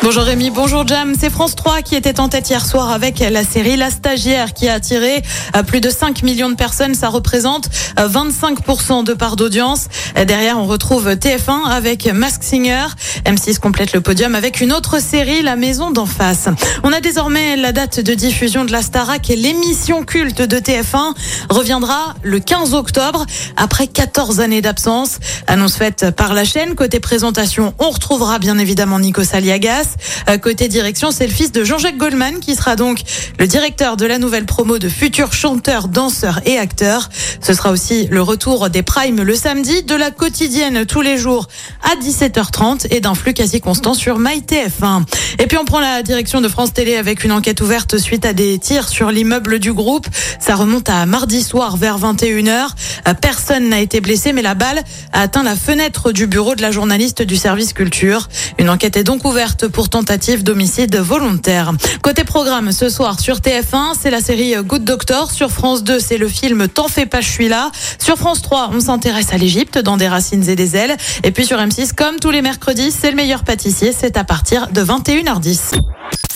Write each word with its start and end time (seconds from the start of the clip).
Bonjour 0.00 0.22
Rémi, 0.22 0.50
bonjour 0.50 0.86
Jam. 0.86 1.14
C'est 1.18 1.28
France 1.28 1.56
3 1.56 1.82
qui 1.82 1.96
était 1.96 2.20
en 2.20 2.28
tête 2.28 2.48
hier 2.48 2.64
soir 2.64 2.92
avec 2.92 3.18
la 3.18 3.42
série 3.42 3.76
La 3.76 3.90
Stagiaire 3.90 4.54
qui 4.54 4.68
a 4.68 4.74
attiré 4.74 5.24
euh, 5.56 5.64
plus 5.64 5.80
de 5.80 5.90
5 5.90 6.22
millions 6.22 6.48
de 6.48 6.54
personnes. 6.54 6.94
Ça 6.94 7.08
représente 7.08 7.68
euh, 7.98 8.08
25% 8.08 9.02
de 9.02 9.12
part 9.12 9.34
d'audience. 9.34 9.88
Euh, 10.16 10.24
Derrière, 10.24 10.56
on 10.56 10.66
retrouve 10.66 11.08
TF1 11.08 11.68
avec 11.68 12.06
Mask 12.06 12.44
Singer. 12.44 12.86
M6 13.26 13.58
complète 13.58 13.92
le 13.92 14.00
podium 14.00 14.36
avec 14.36 14.60
une 14.60 14.72
autre 14.72 15.02
série, 15.02 15.42
La 15.42 15.56
Maison 15.56 15.90
d'en 15.90 16.06
face. 16.06 16.48
On 16.84 16.92
a 16.92 17.00
désormais 17.00 17.56
la 17.56 17.72
date 17.72 17.98
de 17.98 18.14
diffusion 18.14 18.64
de 18.64 18.70
la 18.70 18.82
Starac 18.82 19.28
et 19.30 19.36
l'émission 19.36 20.04
culte 20.04 20.42
de 20.42 20.58
TF1 20.58 21.14
reviendra 21.50 22.14
le 22.22 22.38
15 22.38 22.72
octobre 22.74 23.26
après 23.56 23.88
14 23.88 24.38
années 24.38 24.62
d'absence. 24.62 25.18
Annonce 25.48 25.74
faite 25.74 26.12
par 26.12 26.34
la 26.34 26.44
chaîne. 26.44 26.76
Côté 26.76 27.00
présentation, 27.00 27.74
on 27.80 27.90
retrouvera 27.90 28.38
bien 28.38 28.58
évidemment 28.58 29.00
Nico 29.00 29.24
Saliagas. 29.24 29.88
Euh, 30.28 30.38
Côté 30.38 30.68
direction, 30.68 31.10
c'est 31.10 31.26
le 31.26 31.32
fils 31.32 31.52
de 31.52 31.64
Jean-Jacques 31.64 31.96
Goldman 31.96 32.40
qui 32.40 32.54
sera 32.54 32.76
donc 32.76 33.00
le 33.38 33.46
directeur 33.46 33.96
de 33.96 34.06
la 34.06 34.18
nouvelle 34.18 34.46
promo 34.46 34.78
de 34.78 34.88
futurs 34.88 35.32
chanteurs, 35.32 35.88
danseurs 35.88 36.40
et 36.46 36.58
acteurs. 36.58 37.08
Ce 37.40 37.54
sera 37.54 37.70
aussi 37.70 38.06
le 38.10 38.22
retour 38.22 38.70
des 38.70 38.82
primes 38.82 39.22
le 39.22 39.34
samedi, 39.34 39.82
de 39.82 39.94
la 39.94 40.10
quotidienne 40.10 40.86
tous 40.86 41.00
les 41.00 41.18
jours 41.18 41.48
à 41.82 41.96
17h30 42.02 42.86
et 42.90 43.00
d'un 43.00 43.14
flux 43.14 43.34
quasi 43.34 43.60
constant 43.60 43.94
sur 43.94 44.18
MyTF1. 44.18 45.04
Et 45.38 45.46
puis 45.46 45.56
on 45.58 45.64
prend 45.64 45.80
la 45.80 46.02
direction 46.02 46.40
de 46.40 46.48
France 46.48 46.72
Télé 46.72 46.96
avec 46.96 47.24
une 47.24 47.32
enquête 47.32 47.60
ouverte 47.60 47.98
suite 47.98 48.24
à 48.24 48.32
des 48.32 48.58
tirs 48.58 48.88
sur 48.88 49.10
l'immeuble 49.10 49.58
du 49.58 49.72
groupe. 49.72 50.06
Ça 50.40 50.56
remonte 50.56 50.88
à 50.88 51.06
mardi 51.06 51.42
soir 51.42 51.76
vers 51.76 51.98
21h. 51.98 52.68
Euh, 53.06 53.14
Personne 53.20 53.68
n'a 53.68 53.80
été 53.80 54.00
blessé, 54.00 54.32
mais 54.32 54.42
la 54.42 54.54
balle 54.54 54.82
a 55.12 55.22
atteint 55.22 55.42
la 55.42 55.56
fenêtre 55.56 56.12
du 56.12 56.26
bureau 56.26 56.54
de 56.54 56.62
la 56.62 56.70
journaliste 56.70 57.22
du 57.22 57.36
service 57.36 57.72
culture. 57.72 58.28
Une 58.58 58.70
enquête 58.70 58.96
est 58.96 59.04
donc 59.04 59.24
ouverte 59.24 59.68
pour 59.68 59.77
tentative 59.86 60.42
d'homicide 60.42 60.96
volontaire. 60.96 61.72
Côté 62.02 62.24
programme, 62.24 62.72
ce 62.72 62.88
soir 62.88 63.20
sur 63.20 63.36
TF1, 63.36 63.92
c'est 64.00 64.10
la 64.10 64.20
série 64.20 64.54
Good 64.64 64.82
Doctor. 64.82 65.30
Sur 65.30 65.50
France 65.50 65.84
2, 65.84 66.00
c'est 66.00 66.18
le 66.18 66.28
film 66.28 66.66
T'en 66.66 66.88
fais 66.88 67.06
pas, 67.06 67.20
je 67.20 67.30
suis 67.30 67.48
là. 67.48 67.70
Sur 67.98 68.16
France 68.16 68.42
3, 68.42 68.70
on 68.72 68.80
s'intéresse 68.80 69.32
à 69.32 69.38
l'Égypte 69.38 69.78
dans 69.78 69.96
des 69.96 70.08
racines 70.08 70.48
et 70.48 70.56
des 70.56 70.74
ailes. 70.74 70.96
Et 71.22 71.30
puis 71.30 71.46
sur 71.46 71.58
M6, 71.58 71.94
comme 71.94 72.16
tous 72.20 72.30
les 72.30 72.42
mercredis, 72.42 72.90
c'est 72.90 73.10
le 73.10 73.16
meilleur 73.16 73.44
pâtissier. 73.44 73.92
C'est 73.96 74.16
à 74.16 74.24
partir 74.24 74.68
de 74.68 74.82
21h10. 74.82 75.78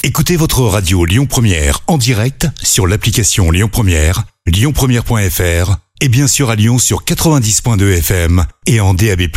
Écoutez 0.04 0.36
votre 0.36 0.62
radio 0.62 1.04
Lyon 1.04 1.27
Première 1.27 1.80
en 1.86 1.96
direct 1.96 2.46
sur 2.62 2.86
l'application 2.86 3.50
Lyon 3.50 3.68
Première, 3.70 4.24
lyonpremière.fr 4.46 5.77
et 6.00 6.08
bien 6.08 6.27
sûr 6.27 6.50
à 6.50 6.56
Lyon 6.56 6.80
sur 6.80 7.04
90.2 7.04 7.98
FM 7.98 8.44
et 8.66 8.80
en 8.80 8.94
DAB+. 8.94 9.28